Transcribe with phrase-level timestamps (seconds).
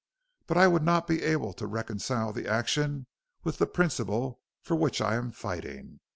[0.47, 3.05] But I would not be able to reconcile the action
[3.43, 5.99] with the principle for which I am fighting.